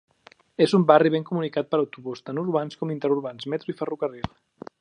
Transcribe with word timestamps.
És 0.65 0.71
un 0.77 0.85
barri 0.91 1.11
ben 1.15 1.27
comunicat 1.27 1.69
per 1.75 1.79
autobús, 1.81 2.25
tant 2.31 2.43
urbans 2.47 2.81
com 2.83 2.97
interurbans, 2.97 3.49
metro 3.55 3.75
i 3.75 3.81
ferrocarril. 3.83 4.31